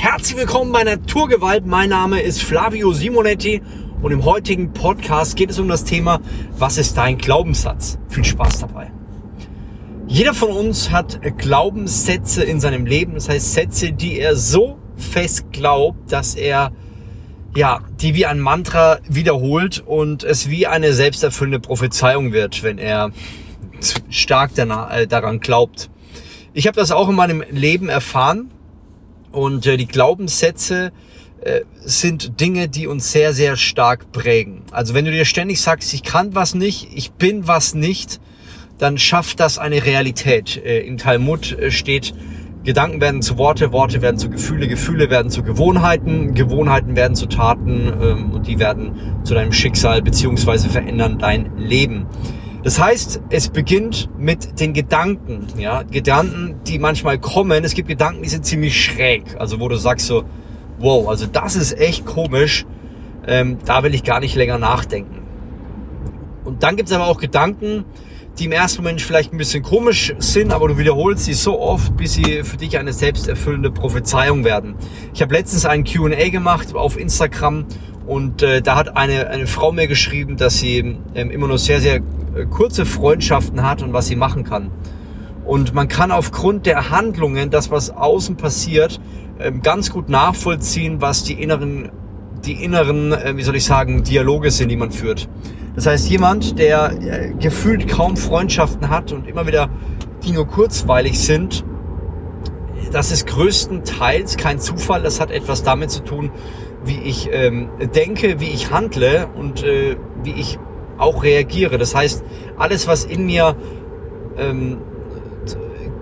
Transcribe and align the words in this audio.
Herzlich 0.00 0.36
willkommen 0.38 0.70
bei 0.70 0.84
Naturgewalt. 0.84 1.66
Mein 1.66 1.90
Name 1.90 2.22
ist 2.22 2.40
Flavio 2.40 2.92
Simonetti 2.92 3.60
und 4.00 4.12
im 4.12 4.24
heutigen 4.24 4.72
Podcast 4.72 5.34
geht 5.34 5.50
es 5.50 5.58
um 5.58 5.66
das 5.66 5.82
Thema, 5.82 6.20
was 6.56 6.78
ist 6.78 6.96
dein 6.96 7.18
Glaubenssatz? 7.18 7.98
Viel 8.08 8.24
Spaß 8.24 8.60
dabei. 8.60 8.92
Jeder 10.06 10.34
von 10.34 10.50
uns 10.50 10.92
hat 10.92 11.18
Glaubenssätze 11.38 12.44
in 12.44 12.60
seinem 12.60 12.86
Leben, 12.86 13.14
das 13.14 13.28
heißt 13.28 13.52
Sätze, 13.52 13.90
die 13.92 14.20
er 14.20 14.36
so 14.36 14.78
fest 14.94 15.50
glaubt, 15.50 16.12
dass 16.12 16.36
er 16.36 16.70
ja, 17.56 17.80
die 18.00 18.14
wie 18.14 18.24
ein 18.24 18.38
Mantra 18.38 19.00
wiederholt 19.08 19.82
und 19.84 20.22
es 20.22 20.48
wie 20.48 20.68
eine 20.68 20.92
selbsterfüllende 20.92 21.58
Prophezeiung 21.58 22.32
wird, 22.32 22.62
wenn 22.62 22.78
er 22.78 23.10
stark 24.10 24.52
äh, 24.56 25.08
daran 25.08 25.40
glaubt. 25.40 25.90
Ich 26.52 26.68
habe 26.68 26.76
das 26.76 26.92
auch 26.92 27.08
in 27.08 27.16
meinem 27.16 27.42
Leben 27.50 27.88
erfahren 27.88 28.52
und 29.38 29.66
äh, 29.66 29.76
die 29.76 29.86
Glaubenssätze 29.86 30.92
äh, 31.40 31.60
sind 31.84 32.40
Dinge, 32.40 32.68
die 32.68 32.86
uns 32.86 33.12
sehr, 33.12 33.32
sehr 33.32 33.56
stark 33.56 34.10
prägen. 34.10 34.62
Also 34.72 34.94
wenn 34.94 35.04
du 35.04 35.12
dir 35.12 35.24
ständig 35.24 35.60
sagst, 35.60 35.94
ich 35.94 36.02
kann 36.02 36.34
was 36.34 36.54
nicht, 36.54 36.88
ich 36.92 37.12
bin 37.12 37.46
was 37.46 37.74
nicht, 37.74 38.20
dann 38.78 38.98
schafft 38.98 39.40
das 39.40 39.58
eine 39.58 39.84
Realität. 39.84 40.56
Äh, 40.56 40.80
Im 40.80 40.98
Talmud 40.98 41.52
äh, 41.52 41.70
steht, 41.70 42.14
Gedanken 42.64 43.00
werden 43.00 43.22
zu 43.22 43.38
Worte, 43.38 43.72
Worte 43.72 44.02
werden 44.02 44.18
zu 44.18 44.28
Gefühle, 44.28 44.66
Gefühle 44.66 45.08
werden 45.08 45.30
zu 45.30 45.44
Gewohnheiten, 45.44 46.34
Gewohnheiten 46.34 46.96
werden 46.96 47.14
zu 47.14 47.26
Taten 47.26 47.92
ähm, 48.02 48.32
und 48.32 48.46
die 48.48 48.58
werden 48.58 49.20
zu 49.22 49.34
deinem 49.34 49.52
Schicksal 49.52 50.02
beziehungsweise 50.02 50.68
verändern 50.68 51.18
dein 51.18 51.56
Leben. 51.56 52.06
Das 52.68 52.78
heißt, 52.78 53.22
es 53.30 53.48
beginnt 53.48 54.10
mit 54.18 54.60
den 54.60 54.74
Gedanken, 54.74 55.46
ja, 55.56 55.84
Gedanken, 55.84 56.56
die 56.66 56.78
manchmal 56.78 57.18
kommen. 57.18 57.64
Es 57.64 57.72
gibt 57.72 57.88
Gedanken, 57.88 58.22
die 58.22 58.28
sind 58.28 58.44
ziemlich 58.44 58.84
schräg, 58.84 59.22
also 59.38 59.58
wo 59.58 59.68
du 59.68 59.76
sagst 59.76 60.06
so, 60.06 60.24
wow, 60.78 61.08
also 61.08 61.24
das 61.24 61.56
ist 61.56 61.78
echt 61.78 62.04
komisch, 62.04 62.66
ähm, 63.26 63.56
da 63.64 63.84
will 63.84 63.94
ich 63.94 64.04
gar 64.04 64.20
nicht 64.20 64.34
länger 64.34 64.58
nachdenken. 64.58 65.22
Und 66.44 66.62
dann 66.62 66.76
gibt 66.76 66.90
es 66.90 66.94
aber 66.94 67.06
auch 67.06 67.16
Gedanken, 67.16 67.86
die 68.38 68.44
im 68.44 68.52
ersten 68.52 68.82
Moment 68.82 69.00
vielleicht 69.00 69.32
ein 69.32 69.38
bisschen 69.38 69.62
komisch 69.62 70.14
sind, 70.18 70.52
aber 70.52 70.68
du 70.68 70.76
wiederholst 70.76 71.24
sie 71.24 71.32
so 71.32 71.58
oft, 71.58 71.96
bis 71.96 72.12
sie 72.12 72.42
für 72.44 72.58
dich 72.58 72.76
eine 72.76 72.92
selbsterfüllende 72.92 73.70
Prophezeiung 73.70 74.44
werden. 74.44 74.74
Ich 75.14 75.22
habe 75.22 75.32
letztens 75.32 75.64
ein 75.64 75.84
Q&A 75.84 76.28
gemacht 76.28 76.74
auf 76.74 77.00
Instagram 77.00 77.64
und 78.06 78.42
äh, 78.42 78.60
da 78.60 78.76
hat 78.76 78.94
eine, 78.94 79.28
eine 79.28 79.46
Frau 79.46 79.72
mir 79.72 79.86
geschrieben, 79.86 80.36
dass 80.36 80.58
sie 80.58 80.98
ähm, 81.14 81.30
immer 81.30 81.48
nur 81.48 81.56
sehr, 81.56 81.80
sehr 81.80 82.02
kurze 82.46 82.86
Freundschaften 82.86 83.62
hat 83.62 83.82
und 83.82 83.92
was 83.92 84.06
sie 84.06 84.16
machen 84.16 84.44
kann. 84.44 84.70
Und 85.44 85.74
man 85.74 85.88
kann 85.88 86.10
aufgrund 86.10 86.66
der 86.66 86.90
Handlungen, 86.90 87.50
das 87.50 87.70
was 87.70 87.90
außen 87.90 88.36
passiert, 88.36 89.00
ähm, 89.40 89.62
ganz 89.62 89.90
gut 89.90 90.08
nachvollziehen, 90.08 91.00
was 91.00 91.24
die 91.24 91.40
inneren, 91.40 91.90
die 92.44 92.62
inneren, 92.64 93.12
äh, 93.12 93.36
wie 93.36 93.42
soll 93.42 93.56
ich 93.56 93.64
sagen, 93.64 94.02
Dialoge 94.02 94.50
sind, 94.50 94.68
die 94.68 94.76
man 94.76 94.90
führt. 94.90 95.28
Das 95.74 95.86
heißt, 95.86 96.10
jemand, 96.10 96.58
der 96.58 96.92
äh, 97.00 97.34
gefühlt 97.38 97.88
kaum 97.88 98.16
Freundschaften 98.16 98.90
hat 98.90 99.12
und 99.12 99.26
immer 99.26 99.46
wieder 99.46 99.70
die 100.24 100.32
nur 100.32 100.46
kurzweilig 100.46 101.20
sind, 101.20 101.64
das 102.92 103.12
ist 103.12 103.26
größtenteils 103.26 104.36
kein 104.36 104.58
Zufall. 104.58 105.02
Das 105.02 105.20
hat 105.20 105.30
etwas 105.30 105.62
damit 105.62 105.90
zu 105.90 106.02
tun, 106.02 106.30
wie 106.84 106.98
ich 107.00 107.28
ähm, 107.32 107.68
denke, 107.94 108.40
wie 108.40 108.48
ich 108.48 108.70
handle 108.70 109.28
und 109.34 109.62
äh, 109.62 109.96
wie 110.22 110.32
ich 110.32 110.58
auch 110.98 111.22
reagiere. 111.22 111.78
Das 111.78 111.94
heißt, 111.94 112.24
alles, 112.56 112.86
was 112.86 113.04
in 113.04 113.26
mir 113.26 113.56
ähm, 114.36 114.78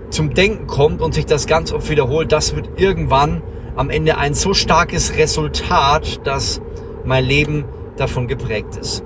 zum 0.09 0.33
Denken 0.33 0.67
kommt 0.67 1.01
und 1.01 1.13
sich 1.13 1.25
das 1.25 1.47
ganz 1.47 1.71
oft 1.71 1.89
wiederholt, 1.89 2.31
das 2.31 2.55
wird 2.55 2.69
irgendwann 2.77 3.41
am 3.75 3.89
Ende 3.89 4.17
ein 4.17 4.33
so 4.33 4.53
starkes 4.53 5.17
Resultat, 5.17 6.25
dass 6.25 6.61
mein 7.05 7.23
Leben 7.23 7.65
davon 7.95 8.27
geprägt 8.27 8.75
ist. 8.75 9.03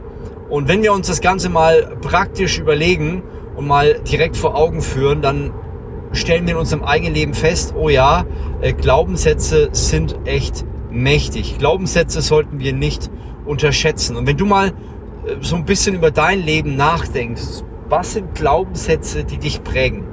Und 0.50 0.68
wenn 0.68 0.84
wir 0.84 0.94
uns 0.94 1.08
das 1.08 1.22
Ganze 1.22 1.50
mal 1.50 1.96
praktisch 2.02 2.60
überlegen 2.60 3.24
und 3.56 3.68
mal 3.68 4.00
direkt 4.10 4.38
vor 4.38 4.56
Augen 4.56 4.82
führen, 4.82 5.22
dann 5.22 5.54
stellen 6.14 6.46
wir 6.46 6.54
in 6.54 6.60
unserem 6.60 6.84
eigenen 6.84 7.14
Leben 7.14 7.34
fest, 7.34 7.74
oh 7.78 7.90
ja, 7.90 8.26
äh, 8.60 8.74
Glaubenssätze 8.74 9.70
sind 9.72 10.18
echt 10.26 10.66
mächtig. 10.90 11.58
Glaubenssätze 11.58 12.22
sollten 12.22 12.60
wir 12.60 12.74
nicht 12.74 13.10
unterschätzen. 13.46 14.18
Und 14.18 14.28
wenn 14.28 14.38
du 14.38 14.46
mal 14.46 14.74
so 15.42 15.56
ein 15.56 15.66
bisschen 15.66 15.96
über 15.96 16.12
dein 16.12 16.42
Leben 16.42 16.76
nachdenkst, 16.76 17.64
was 17.90 18.14
sind 18.14 18.36
Glaubenssätze, 18.36 19.24
die 19.24 19.38
dich 19.38 19.64
prägen? 19.64 20.06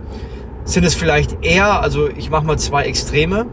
Sind 0.64 0.84
es 0.84 0.94
vielleicht 0.94 1.44
eher, 1.44 1.80
also 1.80 2.08
ich 2.08 2.30
mache 2.30 2.44
mal 2.44 2.58
zwei 2.58 2.84
Extreme, 2.84 3.46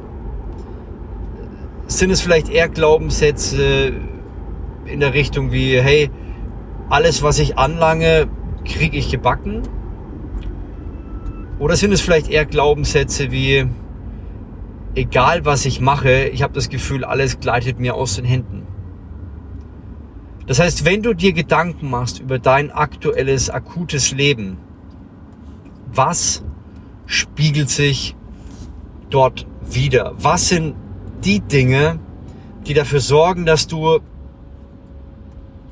sind 1.88 2.10
es 2.10 2.22
vielleicht 2.22 2.50
eher 2.50 2.68
Glaubenssätze 2.68 3.94
in 4.86 5.00
der 5.00 5.14
Richtung 5.14 5.52
wie, 5.52 5.80
hey, 5.80 6.10
alles, 6.90 7.24
was 7.24 7.40
ich 7.40 7.58
anlange, 7.58 8.28
kriege 8.66 8.98
ich 8.98 9.10
gebacken? 9.10 9.62
Oder 11.60 11.76
sind 11.76 11.94
es 11.94 12.02
vielleicht 12.02 12.30
eher 12.30 12.46
Glaubenssätze 12.46 13.32
wie, 13.32 13.66
egal 14.94 15.46
was 15.46 15.66
ich 15.66 15.80
mache, 15.80 16.26
ich 16.26 16.44
habe 16.44 16.54
das 16.54 16.70
Gefühl, 16.70 17.06
alles 17.06 17.40
gleitet 17.40 17.80
mir 17.80 17.96
aus 17.96 18.16
den 18.16 18.26
Händen. 18.26 18.65
Das 20.48 20.60
heißt, 20.60 20.86
wenn 20.86 21.02
du 21.02 21.14
dir 21.14 21.34
Gedanken 21.34 21.90
machst 21.90 22.20
über 22.20 22.38
dein 22.38 22.72
aktuelles, 22.72 23.50
akutes 23.50 24.12
Leben, 24.12 24.58
was 25.92 26.44
spiegelt 27.08 27.70
sich 27.70 28.16
dort 29.10 29.48
wieder? 29.62 30.14
Was 30.18 30.50
sind 30.50 30.76
die 31.24 31.40
Dinge, 31.40 32.00
die 32.68 32.74
dafür 32.74 33.00
sorgen, 33.00 33.46
dass 33.46 33.68
du 33.68 34.00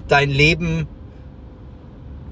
dein 0.07 0.29
Leben 0.29 0.87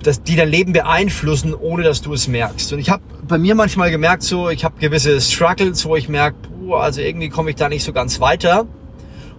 dass 0.03 0.23
die 0.23 0.35
dein 0.35 0.50
Leben 0.50 0.73
beeinflussen, 0.73 1.53
ohne 1.53 1.84
dass 1.84 2.02
du 2.02 2.13
es 2.13 2.28
merkst. 2.28 2.73
Und 2.73 2.79
ich 2.79 2.90
habe 2.90 3.03
bei 3.28 3.38
mir 3.38 3.53
manchmal 3.53 3.91
gemerkt, 3.91 4.23
so 4.23 4.50
ich 4.50 4.63
habe 4.63 4.79
gewisse 4.79 5.22
Struggles, 5.22 5.85
wo 5.85 5.96
ich 5.96 6.09
merke, 6.09 6.38
also 6.72 7.02
irgendwie 7.02 7.29
komme 7.29 7.52
ich 7.52 7.56
da 7.56 7.69
nicht 7.69 7.84
so 7.84 7.94
ganz 7.94 8.19
weiter. 8.19 8.66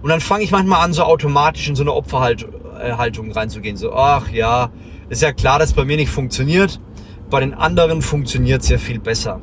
Und 0.02 0.08
dann 0.08 0.20
fange 0.20 0.44
ich 0.44 0.50
manchmal 0.50 0.84
an, 0.84 0.92
so 0.92 1.02
automatisch 1.02 1.68
in 1.68 1.74
so 1.74 1.82
eine 1.82 1.92
Opferhaltung 1.92 2.61
reinzugehen. 2.82 3.76
So, 3.76 3.92
ach 3.92 4.30
ja, 4.30 4.70
ist 5.08 5.22
ja 5.22 5.32
klar, 5.32 5.58
dass 5.58 5.72
bei 5.72 5.84
mir 5.84 5.96
nicht 5.96 6.10
funktioniert. 6.10 6.80
Bei 7.30 7.40
den 7.40 7.54
anderen 7.54 8.02
funktioniert 8.02 8.62
es 8.62 8.68
ja 8.68 8.78
viel 8.78 8.98
besser. 8.98 9.40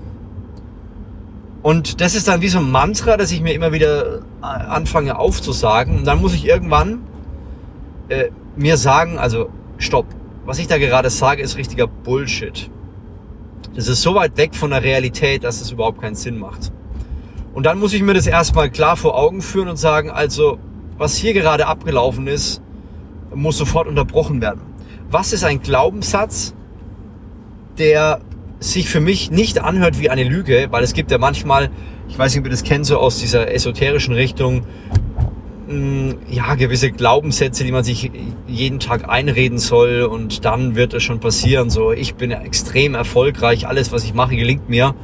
Und 1.61 2.01
das 2.01 2.15
ist 2.15 2.27
dann 2.27 2.41
wie 2.41 2.47
so 2.47 2.59
ein 2.59 2.71
Mantra, 2.71 3.17
das 3.17 3.31
ich 3.31 3.41
mir 3.41 3.53
immer 3.53 3.71
wieder 3.71 4.19
äh, 4.19 4.21
anfange 4.41 5.17
aufzusagen. 5.17 5.97
Und 5.97 6.05
dann 6.05 6.21
muss 6.21 6.33
ich 6.33 6.45
irgendwann 6.45 7.01
äh, 8.07 8.29
mir 8.55 8.77
sagen, 8.77 9.17
also 9.17 9.49
stopp, 9.77 10.05
was 10.45 10.59
ich 10.59 10.67
da 10.67 10.77
gerade 10.77 11.09
sage, 11.09 11.41
ist 11.41 11.57
richtiger 11.57 11.87
Bullshit. 11.87 12.69
Das 13.75 13.87
ist 13.87 14.01
so 14.01 14.15
weit 14.15 14.37
weg 14.37 14.55
von 14.55 14.71
der 14.71 14.83
Realität, 14.83 15.43
dass 15.43 15.61
es 15.61 15.71
überhaupt 15.71 16.01
keinen 16.01 16.15
Sinn 16.15 16.39
macht. 16.39 16.71
Und 17.53 17.65
dann 17.65 17.79
muss 17.79 17.93
ich 17.93 18.01
mir 18.01 18.13
das 18.13 18.27
erstmal 18.27 18.69
klar 18.69 18.95
vor 18.95 19.17
Augen 19.17 19.41
führen 19.41 19.67
und 19.67 19.77
sagen, 19.77 20.09
also, 20.09 20.57
was 20.97 21.15
hier 21.15 21.33
gerade 21.33 21.67
abgelaufen 21.67 22.27
ist, 22.27 22.61
muss 23.33 23.57
sofort 23.57 23.87
unterbrochen 23.87 24.41
werden. 24.41 24.61
Was 25.09 25.33
ist 25.33 25.43
ein 25.43 25.61
Glaubenssatz, 25.61 26.53
der 27.77 28.21
sich 28.59 28.89
für 28.89 28.99
mich 28.99 29.31
nicht 29.31 29.59
anhört 29.59 29.99
wie 29.99 30.09
eine 30.09 30.23
Lüge, 30.23 30.67
weil 30.71 30.83
es 30.83 30.93
gibt 30.93 31.11
ja 31.11 31.17
manchmal, 31.17 31.69
ich 32.09 32.17
weiß 32.17 32.33
nicht, 32.33 32.39
ob 32.41 32.45
ihr 32.45 32.51
das 32.51 32.63
kennt, 32.63 32.85
so 32.85 32.97
aus 32.97 33.19
dieser 33.19 33.51
esoterischen 33.51 34.13
Richtung, 34.13 34.63
ja, 36.29 36.55
gewisse 36.55 36.91
Glaubenssätze, 36.91 37.63
die 37.63 37.71
man 37.71 37.83
sich 37.83 38.11
jeden 38.47 38.79
Tag 38.79 39.07
einreden 39.07 39.59
soll 39.59 40.01
und 40.01 40.43
dann 40.43 40.75
wird 40.75 40.95
es 40.95 41.03
schon 41.03 41.19
passieren. 41.19 41.69
So, 41.69 41.91
ich 41.91 42.15
bin 42.15 42.31
extrem 42.31 42.95
erfolgreich, 42.95 43.67
alles, 43.67 43.91
was 43.91 44.03
ich 44.03 44.15
mache, 44.15 44.35
gelingt 44.35 44.67
mir. 44.67 44.95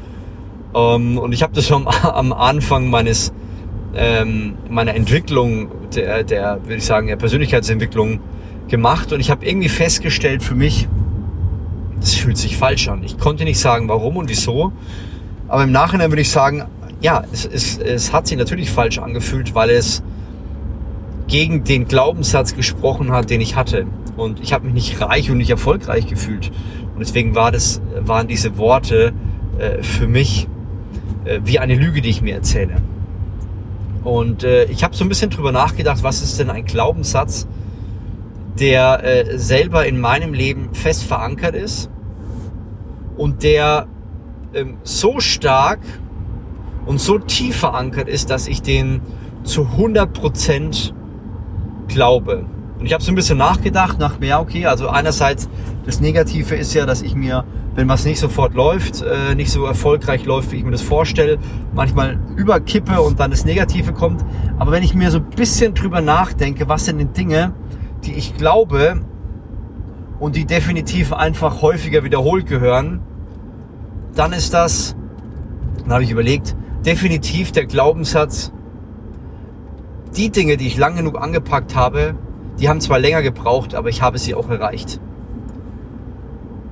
Ähm, 0.73 1.19
und 1.19 1.33
ich 1.33 1.43
habe 1.43 1.53
das 1.53 1.67
schon 1.67 1.87
am 1.87 2.33
Anfang 2.33 2.89
meines 2.89 3.31
ähm, 3.95 4.55
meiner 4.69 4.95
Entwicklung, 4.95 5.69
der, 5.95 6.23
der 6.23 6.59
würde 6.63 6.75
ich 6.75 6.85
sagen, 6.85 7.07
der 7.07 7.15
Persönlichkeitsentwicklung 7.15 8.19
gemacht 8.67 9.13
und 9.13 9.19
ich 9.19 9.29
habe 9.29 9.45
irgendwie 9.45 9.69
festgestellt 9.69 10.43
für 10.43 10.55
mich, 10.55 10.87
das 11.99 12.13
fühlt 12.13 12.37
sich 12.37 12.57
falsch 12.57 12.87
an. 12.87 13.03
Ich 13.03 13.17
konnte 13.17 13.43
nicht 13.43 13.59
sagen, 13.59 13.87
warum 13.87 14.17
und 14.17 14.29
wieso, 14.29 14.73
aber 15.47 15.63
im 15.63 15.71
Nachhinein 15.71 16.11
würde 16.11 16.21
ich 16.21 16.29
sagen, 16.29 16.65
ja, 17.01 17.23
es, 17.31 17.45
es, 17.45 17.77
es 17.77 18.13
hat 18.13 18.27
sich 18.27 18.37
natürlich 18.37 18.69
falsch 18.69 18.97
angefühlt, 18.97 19.53
weil 19.53 19.69
es 19.69 20.03
gegen 21.27 21.63
den 21.63 21.87
Glaubenssatz 21.87 22.55
gesprochen 22.55 23.11
hat, 23.11 23.29
den 23.29 23.41
ich 23.41 23.55
hatte. 23.55 23.85
Und 24.17 24.39
ich 24.39 24.53
habe 24.53 24.65
mich 24.65 24.73
nicht 24.73 25.01
reich 25.01 25.29
und 25.29 25.37
nicht 25.37 25.49
erfolgreich 25.49 26.07
gefühlt. 26.07 26.51
Und 26.93 26.99
deswegen 26.99 27.35
war 27.35 27.51
das, 27.51 27.81
waren 27.99 28.27
diese 28.27 28.57
Worte 28.57 29.13
äh, 29.57 29.83
für 29.83 30.07
mich 30.07 30.47
äh, 31.25 31.41
wie 31.43 31.59
eine 31.59 31.75
Lüge, 31.75 32.01
die 32.01 32.09
ich 32.09 32.21
mir 32.21 32.35
erzähle. 32.35 32.75
Und 34.05 34.43
äh, 34.43 34.65
ich 34.65 34.83
habe 34.83 34.95
so 34.95 35.03
ein 35.03 35.09
bisschen 35.09 35.31
drüber 35.31 35.51
nachgedacht, 35.51 36.03
was 36.03 36.21
ist 36.21 36.39
denn 36.39 36.51
ein 36.51 36.63
Glaubenssatz, 36.63 37.47
der 38.59 39.03
äh, 39.03 39.37
selber 39.37 39.85
in 39.87 39.99
meinem 39.99 40.33
Leben 40.33 40.69
fest 40.73 41.03
verankert 41.03 41.55
ist 41.55 41.89
und 43.17 43.41
der 43.41 43.87
ähm, 44.53 44.77
so 44.83 45.19
stark 45.19 45.79
und 46.85 47.01
so 47.01 47.17
tief 47.17 47.57
verankert 47.57 48.07
ist, 48.07 48.29
dass 48.29 48.47
ich 48.47 48.61
den 48.61 49.01
zu 49.43 49.63
100% 49.63 50.93
glaube. 51.87 52.45
Und 52.79 52.85
ich 52.85 52.93
habe 52.93 53.03
so 53.03 53.11
ein 53.11 53.15
bisschen 53.15 53.39
nachgedacht, 53.39 53.97
nach 53.99 54.19
mir, 54.19 54.39
okay, 54.39 54.67
also 54.67 54.87
einerseits 54.87 55.49
das 55.85 55.99
Negative 55.99 56.55
ist 56.55 56.75
ja, 56.75 56.85
dass 56.85 57.01
ich 57.01 57.15
mir, 57.15 57.43
wenn 57.75 57.89
was 57.89 58.05
nicht 58.05 58.19
sofort 58.19 58.53
läuft, 58.53 59.01
äh, 59.01 59.35
nicht 59.35 59.51
so 59.51 59.65
erfolgreich 59.65 60.25
läuft, 60.25 60.51
wie 60.51 60.57
ich 60.57 60.63
mir 60.63 60.71
das 60.71 60.81
vorstelle, 60.81 61.37
manchmal 61.73 62.17
überkippe 62.37 63.01
und 63.01 63.19
dann 63.19 63.31
das 63.31 63.43
Negative 63.45 63.91
kommt. 63.91 64.23
Aber 64.57 64.71
wenn 64.71 64.81
ich 64.81 64.95
mir 64.95 65.11
so 65.11 65.17
ein 65.17 65.29
bisschen 65.29 65.73
drüber 65.73 66.01
nachdenke, 66.01 66.69
was 66.69 66.85
sind 66.85 66.99
denn 66.99 67.13
Dinge, 67.13 67.53
die 68.05 68.13
ich 68.13 68.37
glaube 68.37 69.01
und 70.19 70.37
die 70.37 70.45
definitiv 70.45 71.11
einfach 71.11 71.61
häufiger 71.61 72.05
wiederholt 72.05 72.47
gehören, 72.47 73.01
dann 74.15 74.31
ist 74.31 74.53
das, 74.53 74.95
dann 75.83 75.91
habe 75.91 76.03
ich 76.03 76.11
überlegt, 76.11 76.55
definitiv 76.85 77.51
der 77.51 77.65
Glaubenssatz, 77.65 78.53
die 80.15 80.29
Dinge, 80.29 80.55
die 80.55 80.67
ich 80.67 80.77
lang 80.77 80.95
genug 80.95 81.21
angepackt 81.21 81.75
habe, 81.75 82.15
die 82.57 82.69
haben 82.69 82.79
zwar 82.79 82.99
länger 82.99 83.21
gebraucht, 83.21 83.75
aber 83.75 83.89
ich 83.89 84.01
habe 84.01 84.17
sie 84.17 84.33
auch 84.33 84.49
erreicht. 84.49 85.01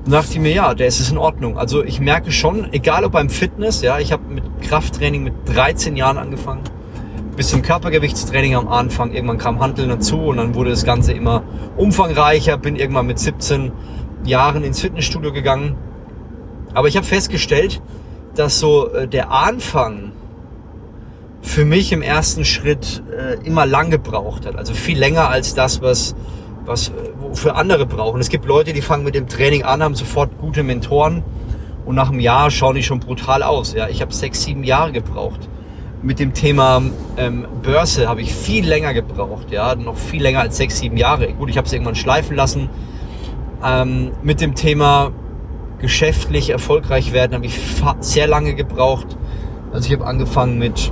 Und 0.05 0.11
dachte 0.11 0.33
ich 0.33 0.39
mir, 0.39 0.51
ja, 0.51 0.73
der 0.73 0.87
ist 0.87 0.99
es 0.99 1.11
in 1.11 1.17
Ordnung. 1.17 1.57
Also 1.57 1.83
ich 1.83 1.99
merke 1.99 2.31
schon, 2.31 2.71
egal 2.73 3.05
ob 3.05 3.13
beim 3.13 3.29
Fitness, 3.29 3.81
ja, 3.81 3.99
ich 3.99 4.11
habe 4.11 4.23
mit 4.27 4.43
Krafttraining 4.61 5.23
mit 5.23 5.33
13 5.45 5.95
Jahren 5.95 6.17
angefangen, 6.17 6.61
bis 7.37 7.49
zum 7.49 7.61
Körpergewichtstraining 7.61 8.55
am 8.55 8.67
Anfang. 8.67 9.13
Irgendwann 9.13 9.37
kam 9.37 9.59
Handeln 9.61 9.89
dazu 9.89 10.17
und 10.17 10.37
dann 10.37 10.55
wurde 10.55 10.71
das 10.71 10.83
Ganze 10.83 11.13
immer 11.13 11.43
umfangreicher. 11.77 12.57
Bin 12.57 12.75
irgendwann 12.75 13.07
mit 13.07 13.17
17 13.17 13.71
Jahren 14.25 14.63
ins 14.63 14.81
Fitnessstudio 14.81 15.31
gegangen. 15.31 15.75
Aber 16.73 16.87
ich 16.87 16.97
habe 16.97 17.05
festgestellt, 17.05 17.81
dass 18.35 18.59
so 18.59 18.89
äh, 18.89 19.07
der 19.07 19.31
Anfang 19.31 20.11
für 21.41 21.65
mich 21.65 21.91
im 21.91 22.01
ersten 22.01 22.45
Schritt 22.45 23.03
äh, 23.11 23.35
immer 23.45 23.65
lang 23.65 23.89
gebraucht 23.89 24.45
hat. 24.45 24.55
Also 24.55 24.73
viel 24.73 24.97
länger 24.97 25.29
als 25.29 25.53
das, 25.53 25.81
was, 25.81 26.15
was 26.65 26.89
äh, 26.89 26.91
für 27.33 27.55
andere 27.55 27.85
brauchen. 27.85 28.19
Es 28.19 28.29
gibt 28.29 28.45
Leute, 28.45 28.73
die 28.73 28.81
fangen 28.81 29.03
mit 29.03 29.15
dem 29.15 29.27
Training 29.27 29.63
an, 29.63 29.83
haben 29.83 29.95
sofort 29.95 30.37
gute 30.39 30.63
Mentoren 30.63 31.23
und 31.85 31.95
nach 31.95 32.09
einem 32.09 32.19
Jahr 32.19 32.51
schauen 32.51 32.75
die 32.75 32.83
schon 32.83 32.99
brutal 32.99 33.43
aus. 33.43 33.73
Ja, 33.73 33.87
ich 33.89 34.01
habe 34.01 34.13
sechs, 34.13 34.43
sieben 34.43 34.63
Jahre 34.63 34.91
gebraucht. 34.91 35.49
Mit 36.01 36.19
dem 36.19 36.33
Thema 36.33 36.81
ähm, 37.17 37.45
Börse 37.61 38.07
habe 38.09 38.21
ich 38.21 38.33
viel 38.33 38.67
länger 38.67 38.93
gebraucht, 38.93 39.51
ja, 39.51 39.75
noch 39.75 39.97
viel 39.97 40.21
länger 40.21 40.41
als 40.41 40.57
sechs, 40.57 40.79
sieben 40.79 40.97
Jahre. 40.97 41.31
Gut, 41.33 41.49
ich 41.49 41.57
habe 41.57 41.65
es 41.65 41.73
irgendwann 41.73 41.95
schleifen 41.95 42.35
lassen. 42.35 42.69
Ähm, 43.63 44.11
mit 44.21 44.41
dem 44.41 44.55
Thema 44.55 45.11
geschäftlich 45.79 46.49
erfolgreich 46.49 47.13
werden 47.13 47.33
habe 47.33 47.45
ich 47.45 47.59
sehr 48.01 48.27
lange 48.27 48.53
gebraucht. 48.53 49.17
Also 49.71 49.87
ich 49.87 49.93
habe 49.93 50.05
angefangen 50.05 50.59
mit 50.59 50.91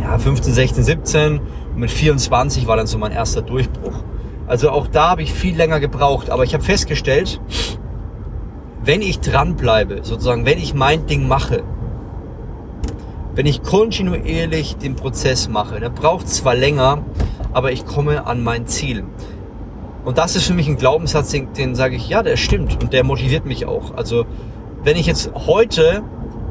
ja, 0.00 0.18
15, 0.18 0.52
16, 0.52 0.84
17 0.84 1.40
und 1.74 1.76
mit 1.76 1.90
24 1.90 2.66
war 2.66 2.76
dann 2.76 2.86
so 2.86 2.98
mein 2.98 3.12
erster 3.12 3.42
Durchbruch. 3.42 4.04
Also 4.50 4.70
auch 4.70 4.88
da 4.88 5.10
habe 5.10 5.22
ich 5.22 5.32
viel 5.32 5.56
länger 5.56 5.78
gebraucht, 5.78 6.28
aber 6.28 6.42
ich 6.42 6.54
habe 6.54 6.64
festgestellt, 6.64 7.40
wenn 8.82 9.00
ich 9.00 9.20
dranbleibe, 9.20 10.00
sozusagen, 10.02 10.44
wenn 10.44 10.58
ich 10.58 10.74
mein 10.74 11.06
Ding 11.06 11.28
mache, 11.28 11.62
wenn 13.36 13.46
ich 13.46 13.62
kontinuierlich 13.62 14.76
den 14.76 14.96
Prozess 14.96 15.48
mache, 15.48 15.78
der 15.78 15.90
braucht 15.90 16.28
zwar 16.28 16.56
länger, 16.56 17.04
aber 17.52 17.70
ich 17.70 17.86
komme 17.86 18.26
an 18.26 18.42
mein 18.42 18.66
Ziel. 18.66 19.04
Und 20.04 20.18
das 20.18 20.34
ist 20.34 20.48
für 20.48 20.54
mich 20.54 20.66
ein 20.66 20.78
Glaubenssatz, 20.78 21.30
den, 21.30 21.52
den 21.52 21.76
sage 21.76 21.94
ich, 21.94 22.08
ja, 22.08 22.24
der 22.24 22.36
stimmt 22.36 22.82
und 22.82 22.92
der 22.92 23.04
motiviert 23.04 23.46
mich 23.46 23.66
auch. 23.66 23.94
Also 23.96 24.26
wenn 24.82 24.96
ich 24.96 25.06
jetzt 25.06 25.30
heute 25.46 26.02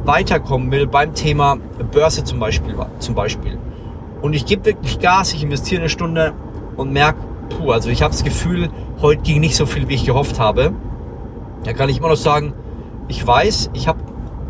weiterkommen 0.05 0.71
will 0.71 0.87
beim 0.87 1.13
Thema 1.15 1.57
Börse 1.91 2.23
zum 2.23 2.39
Beispiel, 2.39 2.77
zum 2.99 3.13
Beispiel. 3.13 3.57
Und 4.21 4.31
ich 4.31 4.45
gebe 4.45 4.63
wirklich 4.63 4.99
Gas, 4.99 5.33
ich 5.33 5.43
investiere 5.43 5.81
eine 5.81 5.89
Stunde 5.89 6.31
und 6.77 6.93
merke, 6.93 7.19
puh, 7.49 7.71
also 7.71 7.89
ich 7.89 8.01
habe 8.01 8.11
das 8.11 8.23
Gefühl, 8.23 8.69
heute 9.01 9.21
ging 9.21 9.39
nicht 9.39 9.55
so 9.55 9.65
viel, 9.65 9.87
wie 9.87 9.95
ich 9.95 10.05
gehofft 10.05 10.39
habe. 10.39 10.73
Da 11.63 11.73
kann 11.73 11.89
ich 11.89 11.97
immer 11.97 12.09
noch 12.09 12.15
sagen, 12.15 12.53
ich 13.07 13.25
weiß, 13.25 13.71
ich 13.73 13.87
habe 13.87 13.99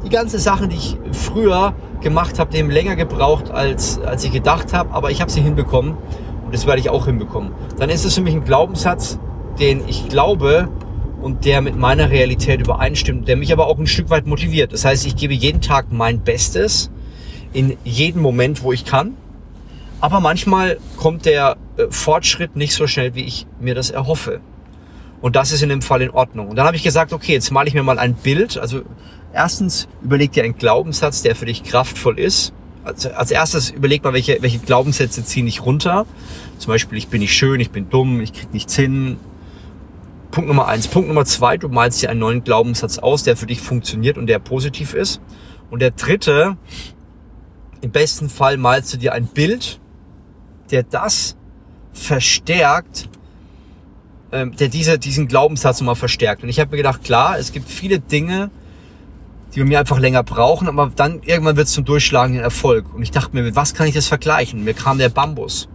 die 0.06 0.10
ganzen 0.10 0.40
Sachen, 0.40 0.70
die 0.70 0.76
ich 0.76 0.98
früher 1.12 1.74
gemacht 2.02 2.40
habe, 2.40 2.52
dem 2.52 2.70
länger 2.70 2.96
gebraucht, 2.96 3.52
als, 3.52 4.00
als 4.00 4.24
ich 4.24 4.32
gedacht 4.32 4.74
habe, 4.74 4.94
aber 4.94 5.12
ich 5.12 5.22
habe 5.22 5.32
sie 5.32 5.42
hinbekommen 5.42 5.98
und 6.46 6.54
das 6.54 6.66
werde 6.66 6.80
ich 6.80 6.90
auch 6.90 7.06
hinbekommen. 7.06 7.52
Dann 7.78 7.90
ist 7.90 8.06
es 8.06 8.16
für 8.16 8.22
mich 8.22 8.34
ein 8.34 8.44
Glaubenssatz, 8.44 9.20
den 9.60 9.82
ich 9.88 10.08
glaube, 10.08 10.70
und 11.22 11.46
der 11.46 11.62
mit 11.62 11.78
meiner 11.78 12.10
Realität 12.10 12.62
übereinstimmt, 12.62 13.28
der 13.28 13.36
mich 13.36 13.52
aber 13.52 13.68
auch 13.68 13.78
ein 13.78 13.88
Stück 13.88 14.10
weit 14.10 14.26
motiviert. 14.26 14.72
Das 14.72 14.86
heißt, 14.86 15.06
ich 15.06 15.16
gebe 15.16 15.34
jeden 15.34 15.62
Tag 15.62 15.88
mein 15.92 16.22
Bestes 16.22 16.90
in 17.52 17.76
jedem 17.84 18.22
Moment, 18.22 18.64
wo 18.64 18.72
ich 18.72 18.86
kann. 18.86 19.16
Aber 20.02 20.20
manchmal 20.20 20.78
kommt 20.98 21.26
der 21.26 21.58
äh, 21.78 21.88
Fortschritt 21.90 22.56
nicht 22.56 22.74
so 22.74 22.88
schnell, 22.88 23.16
wie 23.16 23.24
ich 23.24 23.48
mir 23.60 23.76
das 23.76 23.90
erhoffe. 23.90 24.40
Und 25.22 25.36
das 25.36 25.52
ist 25.52 25.62
in 25.62 25.70
dem 25.70 25.82
Fall 25.82 26.02
in 26.02 26.12
Ordnung. 26.12 26.48
Und 26.48 26.56
dann 26.56 26.66
habe 26.66 26.78
ich 26.78 26.84
gesagt, 26.84 27.12
okay, 27.12 27.34
jetzt 27.34 27.52
male 27.52 27.68
ich 27.68 27.74
mir 27.74 27.84
mal 27.84 28.00
ein 28.00 28.14
Bild. 28.14 28.58
Also 28.58 28.84
erstens 29.34 29.90
überleg 30.02 30.32
dir 30.32 30.44
einen 30.44 30.56
Glaubenssatz, 30.56 31.22
der 31.22 31.36
für 31.36 31.46
dich 31.46 31.64
kraftvoll 31.64 32.18
ist. 32.18 32.54
Also 32.86 33.10
als 33.10 33.30
erstes 33.30 33.70
überleg 33.70 34.04
mal, 34.04 34.14
welche, 34.14 34.42
welche 34.42 34.60
Glaubenssätze 34.60 35.24
ziehen 35.26 35.46
dich 35.46 35.66
runter. 35.66 36.06
Zum 36.58 36.72
Beispiel, 36.72 36.98
ich 36.98 37.10
bin 37.10 37.20
nicht 37.20 37.34
schön, 37.34 37.60
ich 37.60 37.72
bin 37.72 37.90
dumm, 37.90 38.22
ich 38.22 38.32
krieg 38.32 38.54
nichts 38.54 38.76
hin, 38.76 39.18
Punkt 40.32 40.48
Nummer 40.48 40.68
eins. 40.68 40.88
Punkt 40.88 41.10
Nummer 41.10 41.26
zwei, 41.26 41.58
du 41.58 41.68
malst 41.68 42.02
dir 42.02 42.10
einen 42.10 42.20
neuen 42.20 42.44
Glaubenssatz 42.44 43.00
aus, 43.00 43.24
der 43.24 43.36
für 43.36 43.48
dich 43.48 43.60
funktioniert 43.60 44.18
und 44.18 44.28
der 44.28 44.40
positiv 44.40 44.94
ist. 44.94 45.22
Und 45.70 45.82
der 45.82 45.92
dritte, 45.92 46.56
im 47.82 47.92
besten 47.92 48.30
Fall 48.30 48.58
malst 48.58 48.94
du 48.94 48.98
dir 48.98 49.14
ein 49.14 49.26
Bild, 49.26 49.80
der 50.72 50.84
das 50.84 51.36
verstärkt, 51.94 53.10
ähm, 54.32 54.56
der 54.56 54.68
diese, 54.68 55.00
diesen 55.00 55.28
Glaubenssatz 55.28 55.82
nochmal 55.82 55.96
verstärkt. 55.96 56.44
Und 56.44 56.50
ich 56.50 56.60
habe 56.60 56.72
mir 56.72 56.78
gedacht, 56.78 57.04
klar, 57.04 57.38
es 57.38 57.52
gibt 57.52 57.70
viele 57.70 58.00
Dinge, 58.00 58.52
die 59.54 59.60
bei 59.60 59.66
mir 59.66 59.80
einfach 59.80 60.00
länger 60.00 60.24
brauchen, 60.24 60.68
aber 60.68 60.92
dann 60.96 61.22
irgendwann 61.24 61.58
wird 61.58 61.68
es 61.68 61.74
zum 61.74 61.86
durchschlagenden 61.86 62.44
Erfolg. 62.44 62.94
Und 62.94 63.02
ich 63.02 63.12
dachte 63.12 63.36
mir, 63.36 63.44
mit 63.44 63.56
was 63.56 63.74
kann 63.74 63.88
ich 63.88 63.96
das 63.96 64.08
vergleichen? 64.08 64.64
Mir 64.64 64.74
kam 64.74 64.98
der 65.00 65.10
Bambus. 65.10 65.68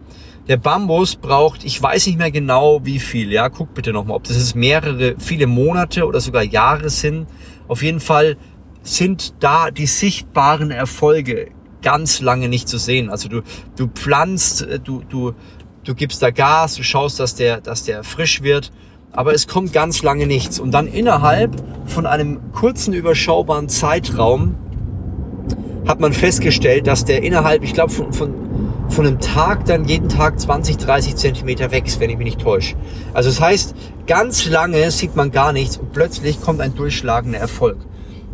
Der 0.46 0.58
Bambus 0.58 1.16
braucht, 1.16 1.64
ich 1.64 1.80
weiß 1.80 2.06
nicht 2.06 2.18
mehr 2.18 2.30
genau 2.30 2.84
wie 2.84 2.98
viel, 2.98 3.32
ja, 3.32 3.48
guck 3.48 3.72
bitte 3.72 3.92
nochmal, 3.92 4.16
ob 4.16 4.24
das 4.24 4.36
ist 4.36 4.54
mehrere, 4.54 5.14
viele 5.18 5.46
Monate 5.46 6.06
oder 6.06 6.20
sogar 6.20 6.42
Jahre 6.42 6.90
sind. 6.90 7.26
Auf 7.66 7.82
jeden 7.82 8.00
Fall 8.00 8.36
sind 8.82 9.42
da 9.42 9.70
die 9.70 9.86
sichtbaren 9.86 10.70
Erfolge 10.70 11.48
ganz 11.84 12.20
lange 12.20 12.48
nicht 12.48 12.68
zu 12.68 12.78
sehen. 12.78 13.10
Also 13.10 13.28
du, 13.28 13.42
du 13.76 13.86
pflanzt, 13.86 14.62
äh, 14.62 14.80
du, 14.80 15.02
du, 15.08 15.34
du 15.84 15.94
gibst 15.94 16.20
da 16.22 16.30
Gas, 16.30 16.74
du 16.74 16.82
schaust, 16.82 17.20
dass 17.20 17.36
der, 17.36 17.60
dass 17.60 17.84
der 17.84 18.02
frisch 18.02 18.42
wird, 18.42 18.72
aber 19.12 19.32
es 19.32 19.46
kommt 19.46 19.72
ganz 19.72 20.02
lange 20.02 20.26
nichts. 20.26 20.58
Und 20.58 20.72
dann 20.72 20.88
innerhalb 20.88 21.54
von 21.86 22.06
einem 22.06 22.40
kurzen, 22.52 22.92
überschaubaren 22.92 23.68
Zeitraum 23.68 24.56
hat 25.86 26.00
man 26.00 26.12
festgestellt, 26.12 26.88
dass 26.88 27.04
der 27.04 27.22
innerhalb, 27.22 27.62
ich 27.62 27.74
glaube, 27.74 27.92
von, 27.92 28.12
von 28.12 28.44
von 28.88 29.06
einem 29.06 29.18
Tag 29.18 29.64
dann 29.64 29.86
jeden 29.86 30.08
Tag 30.08 30.38
20, 30.38 30.76
30 30.76 31.16
Zentimeter 31.16 31.72
wächst, 31.72 32.00
wenn 32.00 32.10
ich 32.10 32.16
mich 32.16 32.26
nicht 32.26 32.40
täusche. 32.40 32.76
Also 33.12 33.28
das 33.28 33.40
heißt, 33.40 33.74
ganz 34.06 34.48
lange 34.48 34.90
sieht 34.90 35.16
man 35.16 35.30
gar 35.30 35.52
nichts 35.52 35.76
und 35.78 35.92
plötzlich 35.92 36.40
kommt 36.40 36.60
ein 36.60 36.74
durchschlagender 36.74 37.38
Erfolg. 37.38 37.78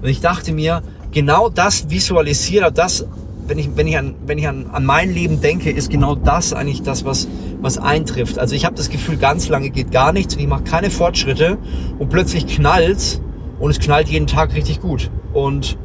Und 0.03 0.09
ich 0.09 0.21
dachte 0.21 0.53
mir, 0.53 0.83
genau 1.13 1.49
das 1.49 1.91
visualisiere, 1.91 2.73
das, 2.73 3.07
wenn 3.51 3.59
ich, 3.59 3.77
wenn 3.77 3.87
ich, 3.87 3.99
an, 3.99 4.15
wenn 4.25 4.39
ich 4.39 4.49
an, 4.49 4.71
an 4.73 4.87
mein 4.87 5.13
Leben 5.13 5.41
denke, 5.41 5.71
ist 5.71 5.91
genau 5.91 6.15
das 6.15 6.55
eigentlich 6.55 6.83
das, 6.83 7.05
was, 7.05 7.29
was 7.61 7.77
eintrifft. 7.77 8.39
Also 8.39 8.55
ich 8.55 8.65
habe 8.65 8.77
das 8.77 8.89
Gefühl, 8.89 9.19
ganz 9.19 9.49
lange 9.49 9.69
geht 9.69 9.93
gar 9.93 10.13
nichts 10.13 10.35
und 10.35 10.41
ich 10.41 10.49
mache 10.49 10.65
keine 10.65 10.91
Fortschritte 10.91 11.59
und 11.99 12.09
plötzlich 12.09 12.47
knallt 12.47 13.21
und 13.59 13.71
es 13.71 13.79
knallt 13.79 14.09
jeden 14.09 14.27
Tag 14.27 14.55
richtig 14.55 14.81
gut. 14.81 15.11
Und 15.35 15.77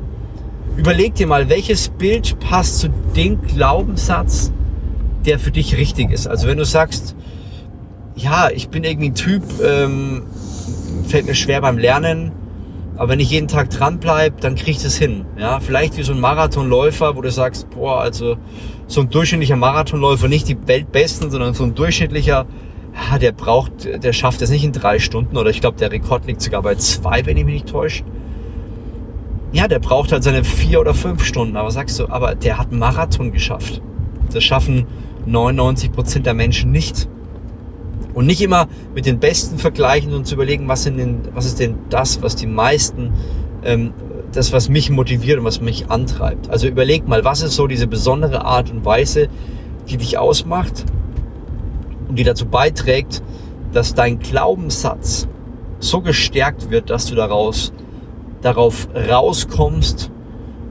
Überleg 0.78 1.16
dir 1.16 1.26
mal, 1.26 1.48
welches 1.48 1.88
Bild 1.88 2.38
passt 2.40 2.80
zu 2.80 2.90
dem 3.16 3.42
Glaubenssatz, 3.42 4.52
der 5.26 5.40
für 5.40 5.52
dich 5.52 5.78
richtig 5.78 6.12
ist. 6.12 6.28
Also 6.28 6.48
wenn 6.48 6.58
du 6.58 6.66
sagst, 6.66 7.16
ja, 8.16 8.50
ich 8.50 8.70
bin 8.70 8.84
irgendwie 8.84 9.10
ein 9.10 9.16
Typ, 9.16 9.44
ähm, 9.64 10.24
fällt 11.08 11.28
mir 11.28 11.36
schwer 11.36 11.62
beim 11.62 11.78
Lernen, 11.78 12.34
aber 12.96 13.10
wenn 13.10 13.20
ich 13.20 13.30
jeden 13.30 13.48
Tag 13.48 13.70
dran 13.70 14.00
bleib, 14.00 14.42
dann 14.42 14.56
krieg 14.56 14.76
ich 14.76 14.84
das 14.84 14.98
hin. 14.98 15.26
Ja, 15.38 15.60
vielleicht 15.60 15.98
wie 15.98 16.04
so 16.04 16.14
ein 16.14 16.20
Marathonläufer, 16.20 17.16
wo 17.16 17.22
du 17.22 17.32
sagst, 17.32 17.70
boah, 17.70 18.02
also 18.02 18.38
so 18.88 19.02
ein 19.02 19.10
durchschnittlicher 19.10 19.56
Marathonläufer, 19.56 20.28
nicht 20.28 20.48
die 20.48 20.58
Weltbesten, 20.68 21.32
sondern 21.32 21.54
so 21.54 21.64
ein 21.64 21.76
durchschnittlicher, 21.76 22.46
der 23.22 23.32
braucht, 23.32 24.04
der 24.04 24.14
schafft 24.14 24.42
das 24.42 24.50
nicht 24.50 24.64
in 24.64 24.72
drei 24.72 25.00
Stunden 25.00 25.36
oder 25.38 25.50
ich 25.50 25.60
glaube, 25.60 25.78
der 25.78 25.92
Rekord 25.92 26.26
liegt 26.28 26.42
sogar 26.42 26.62
bei 26.62 26.76
zwei, 26.76 27.26
wenn 27.26 27.36
ich 27.38 27.46
mich 27.46 27.54
nicht 27.56 27.70
täusche 27.70 28.04
ja, 29.56 29.70
der 29.70 29.80
braucht 29.80 30.12
halt 30.12 30.22
seine 30.22 30.44
vier 30.44 30.82
oder 30.82 30.94
fünf 30.94 31.24
Stunden. 31.24 31.56
Aber 31.56 31.72
sagst 31.72 31.98
du, 31.98 32.10
aber 32.10 32.36
der 32.36 32.58
hat 32.58 32.72
einen 32.72 32.80
Marathon 32.80 33.32
geschafft. 33.32 33.82
Das 34.34 34.44
schaffen 34.44 34.86
99 35.26 35.94
Prozent 35.94 36.26
der 36.26 36.34
Menschen 36.34 36.72
nicht. 36.72 37.08
Und 38.16 38.26
nicht 38.26 38.42
immer 38.42 38.68
mit 38.96 39.06
den 39.06 39.20
Besten 39.20 39.58
vergleichen 39.58 40.14
und 40.14 40.26
zu 40.26 40.36
überlegen, 40.36 40.68
was, 40.68 40.84
sind 40.84 40.98
denn, 40.98 41.20
was 41.34 41.46
ist 41.46 41.60
denn 41.60 41.76
das, 41.90 42.22
was 42.22 42.36
die 42.36 42.48
meisten, 42.48 43.12
ähm, 43.64 43.94
das, 44.32 44.54
was 44.54 44.70
mich 44.70 44.90
motiviert 44.90 45.38
und 45.38 45.46
was 45.46 45.62
mich 45.62 45.92
antreibt. 45.92 46.50
Also 46.50 46.68
überleg 46.68 47.08
mal, 47.08 47.24
was 47.24 47.42
ist 47.42 47.56
so 47.56 47.68
diese 47.68 47.88
besondere 47.88 48.46
Art 48.46 48.72
und 48.72 48.86
Weise, 48.86 49.28
die 49.90 49.98
dich 49.98 50.18
ausmacht 50.18 50.86
und 52.08 52.18
die 52.18 52.24
dazu 52.24 52.46
beiträgt, 52.46 53.22
dass 53.74 53.94
dein 53.94 54.20
Glaubenssatz 54.20 55.28
so 55.80 56.02
gestärkt 56.02 56.72
wird, 56.72 56.90
dass 56.90 57.08
du 57.08 57.16
daraus, 57.16 57.74
darauf 58.42 58.88
rauskommst 58.96 60.10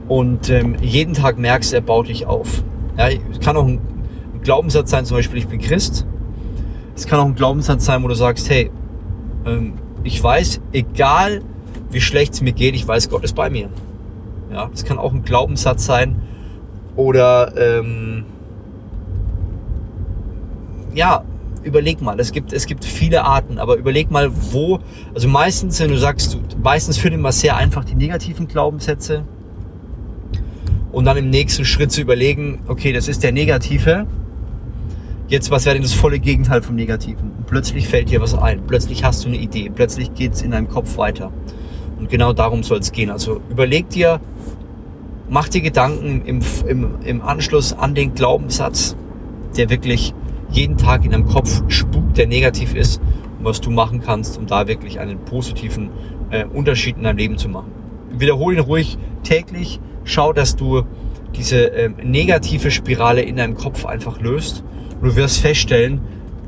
und 0.07 0.49
ähm, 0.49 0.75
jeden 0.81 1.13
Tag 1.13 1.37
merkst, 1.37 1.73
er 1.73 1.81
baut 1.81 2.07
dich 2.07 2.25
auf. 2.25 2.63
Ja, 2.97 3.09
kann 3.43 3.57
auch 3.57 3.65
ein 3.65 3.79
Glaubenssatz 4.43 4.89
sein, 4.89 5.05
zum 5.05 5.17
Beispiel, 5.17 5.39
ich 5.39 5.47
bin 5.47 5.59
Christ. 5.59 6.05
Es 6.95 7.07
kann 7.07 7.19
auch 7.19 7.25
ein 7.25 7.35
Glaubenssatz 7.35 7.85
sein, 7.85 8.03
wo 8.03 8.07
du 8.07 8.15
sagst, 8.15 8.49
hey, 8.49 8.71
ähm, 9.45 9.73
ich 10.03 10.21
weiß, 10.21 10.61
egal 10.71 11.41
wie 11.89 12.01
schlecht 12.01 12.33
es 12.33 12.41
mir 12.41 12.53
geht, 12.53 12.75
ich 12.75 12.87
weiß, 12.87 13.09
Gott 13.09 13.23
ist 13.23 13.35
bei 13.35 13.49
mir. 13.49 13.69
Ja, 14.51 14.69
das 14.71 14.85
kann 14.85 14.97
auch 14.97 15.13
ein 15.13 15.23
Glaubenssatz 15.23 15.85
sein. 15.85 16.21
Oder 16.95 17.53
ähm, 17.57 18.23
ja, 20.93 21.23
überleg 21.63 22.01
mal, 22.01 22.19
es 22.19 22.31
gibt, 22.31 22.53
es 22.53 22.65
gibt 22.65 22.85
viele 22.85 23.23
Arten, 23.25 23.57
aber 23.57 23.75
überleg 23.75 24.11
mal, 24.11 24.31
wo, 24.51 24.79
also 25.13 25.27
meistens, 25.27 25.79
wenn 25.81 25.89
du 25.89 25.97
sagst, 25.97 26.37
meistens 26.61 26.97
führen 26.97 27.15
immer 27.15 27.31
sehr 27.31 27.57
einfach 27.57 27.83
die 27.83 27.95
negativen 27.95 28.47
Glaubenssätze 28.47 29.23
und 30.91 31.05
dann 31.05 31.17
im 31.17 31.29
nächsten 31.29 31.65
Schritt 31.65 31.91
zu 31.91 32.01
überlegen, 32.01 32.59
okay, 32.67 32.93
das 32.93 33.07
ist 33.07 33.23
der 33.23 33.33
negative, 33.33 34.07
jetzt 35.27 35.51
was 35.51 35.65
wäre 35.65 35.75
denn 35.75 35.83
das 35.83 35.93
volle 35.93 36.19
Gegenteil 36.19 36.61
vom 36.61 36.75
Negativen? 36.75 37.31
Und 37.37 37.47
plötzlich 37.47 37.87
fällt 37.87 38.09
dir 38.09 38.21
was 38.21 38.35
ein, 38.35 38.65
plötzlich 38.65 39.03
hast 39.03 39.23
du 39.23 39.29
eine 39.29 39.37
Idee, 39.37 39.71
plötzlich 39.73 40.13
geht 40.13 40.33
es 40.33 40.41
in 40.41 40.51
deinem 40.51 40.67
Kopf 40.67 40.97
weiter. 40.97 41.31
Und 41.99 42.09
genau 42.09 42.33
darum 42.33 42.63
soll 42.63 42.79
es 42.79 42.91
gehen. 42.91 43.09
Also 43.09 43.41
überleg 43.49 43.89
dir, 43.89 44.19
mach 45.29 45.49
dir 45.49 45.61
Gedanken 45.61 46.23
im, 46.25 46.41
im, 46.67 46.95
im 47.03 47.21
Anschluss 47.21 47.73
an 47.73 47.95
den 47.95 48.13
Glaubenssatz, 48.13 48.95
der 49.57 49.69
wirklich 49.69 50.13
jeden 50.49 50.77
Tag 50.77 51.05
in 51.05 51.11
deinem 51.11 51.25
Kopf 51.25 51.63
spukt, 51.67 52.17
der 52.17 52.27
negativ 52.27 52.75
ist 52.75 53.01
und 53.39 53.45
was 53.45 53.61
du 53.61 53.71
machen 53.71 54.01
kannst, 54.01 54.37
um 54.37 54.45
da 54.45 54.67
wirklich 54.67 54.99
einen 54.99 55.19
positiven 55.19 55.89
äh, 56.29 56.45
Unterschied 56.45 56.97
in 56.97 57.03
deinem 57.03 57.17
Leben 57.17 57.37
zu 57.37 57.49
machen. 57.49 57.71
Wiederhole 58.11 58.57
ihn 58.57 58.61
ruhig 58.61 58.97
täglich. 59.23 59.79
Schau, 60.03 60.33
dass 60.33 60.55
du 60.55 60.83
diese 61.35 61.71
äh, 61.71 61.89
negative 62.03 62.71
Spirale 62.71 63.21
in 63.21 63.35
deinem 63.35 63.55
Kopf 63.55 63.85
einfach 63.85 64.21
löst. 64.21 64.63
Und 65.01 65.09
du 65.09 65.15
wirst 65.15 65.39
feststellen, 65.39 66.01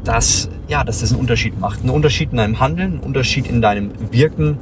dass, 0.04 0.50
ja, 0.68 0.84
dass 0.84 1.02
das 1.02 1.12
einen 1.12 1.20
Unterschied 1.20 1.60
macht. 1.60 1.82
Einen 1.82 1.90
Unterschied 1.90 2.32
in 2.32 2.38
deinem 2.38 2.60
Handeln, 2.60 2.94
einen 2.94 3.00
Unterschied 3.02 3.48
in 3.48 3.62
deinem 3.62 3.92
Wirken. 4.12 4.58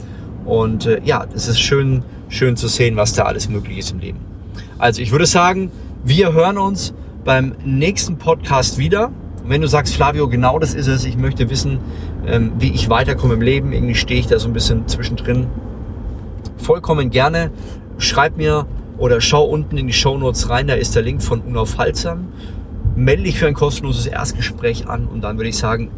Und 0.45 0.85
äh, 0.85 1.01
ja, 1.03 1.25
es 1.33 1.47
ist 1.47 1.59
schön, 1.59 2.03
schön 2.29 2.55
zu 2.57 2.67
sehen, 2.67 2.95
was 2.95 3.13
da 3.13 3.23
alles 3.23 3.49
möglich 3.49 3.77
ist 3.77 3.91
im 3.91 3.99
Leben. 3.99 4.19
Also 4.77 5.01
ich 5.01 5.11
würde 5.11 5.25
sagen, 5.25 5.71
wir 6.03 6.33
hören 6.33 6.57
uns 6.57 6.93
beim 7.23 7.55
nächsten 7.63 8.17
Podcast 8.17 8.77
wieder. 8.77 9.07
Und 9.43 9.49
wenn 9.49 9.61
du 9.61 9.67
sagst, 9.67 9.95
Flavio, 9.95 10.27
genau 10.27 10.59
das 10.59 10.73
ist 10.73 10.87
es, 10.87 11.05
ich 11.05 11.17
möchte 11.17 11.49
wissen, 11.49 11.79
ähm, 12.27 12.53
wie 12.59 12.71
ich 12.71 12.89
weiterkomme 12.89 13.35
im 13.35 13.41
Leben, 13.41 13.73
irgendwie 13.73 13.95
stehe 13.95 14.19
ich 14.19 14.27
da 14.27 14.39
so 14.39 14.47
ein 14.47 14.53
bisschen 14.53 14.87
zwischendrin, 14.87 15.47
vollkommen 16.57 17.09
gerne. 17.09 17.51
Schreib 17.97 18.37
mir 18.37 18.65
oder 18.97 19.21
schau 19.21 19.43
unten 19.43 19.77
in 19.77 19.87
die 19.87 19.93
Show 19.93 20.17
Notes 20.17 20.49
rein, 20.49 20.67
da 20.67 20.73
ist 20.73 20.95
der 20.95 21.03
Link 21.03 21.21
von 21.21 21.41
Unaufhaltsam. 21.41 22.27
Melde 22.95 23.23
dich 23.23 23.37
für 23.37 23.47
ein 23.47 23.53
kostenloses 23.53 24.05
Erstgespräch 24.05 24.87
an 24.87 25.07
und 25.07 25.21
dann 25.21 25.37
würde 25.37 25.49
ich 25.49 25.57
sagen, 25.57 25.91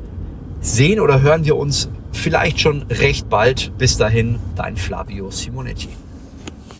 sehen 0.61 0.99
oder 0.99 1.21
hören 1.21 1.45
wir 1.45 1.55
uns 1.55 1.89
vielleicht 2.11 2.59
schon 2.59 2.83
recht 2.89 3.29
bald. 3.29 3.71
Bis 3.77 3.97
dahin, 3.97 4.39
dein 4.55 4.75
Flavio 4.77 5.29
Simonetti. 5.29 5.89